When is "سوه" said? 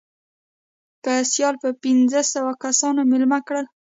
2.33-2.51